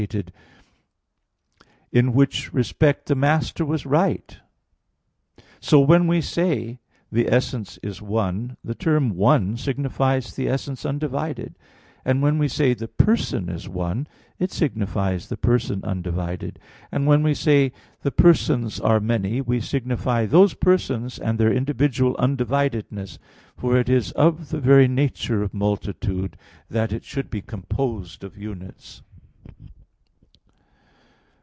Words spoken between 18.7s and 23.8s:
are many, we signify those persons, and their individual undividedness; for